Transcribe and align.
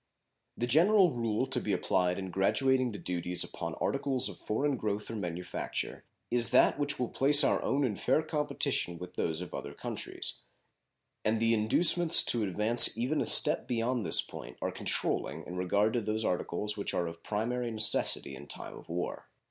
The 0.57 0.65
general 0.65 1.11
rule 1.11 1.45
to 1.45 1.59
be 1.61 1.73
applied 1.73 2.17
in 2.17 2.31
graduating 2.31 2.89
the 2.91 2.97
duties 2.97 3.43
upon 3.43 3.75
articles 3.75 4.29
of 4.29 4.39
foreign 4.39 4.75
growth 4.75 5.11
or 5.11 5.15
manufacture 5.15 6.05
is 6.31 6.49
that 6.49 6.79
which 6.79 6.97
will 6.97 7.07
place 7.09 7.43
our 7.43 7.61
own 7.61 7.83
in 7.83 7.95
fair 7.95 8.23
competition 8.23 8.97
with 8.97 9.13
those 9.13 9.41
of 9.41 9.53
other 9.53 9.75
countries; 9.75 10.41
and 11.23 11.39
the 11.39 11.53
inducements 11.53 12.23
to 12.25 12.41
advance 12.41 12.97
even 12.97 13.21
a 13.21 13.25
step 13.25 13.67
beyond 13.67 14.03
this 14.03 14.23
point 14.23 14.57
are 14.59 14.71
controlling 14.71 15.43
in 15.45 15.55
regard 15.55 15.93
to 15.93 16.01
those 16.01 16.25
articles 16.25 16.75
which 16.75 16.95
are 16.95 17.05
of 17.05 17.21
primary 17.21 17.69
necessity 17.69 18.33
in 18.35 18.47
time 18.47 18.75
of 18.75 18.89
war. 18.89 19.27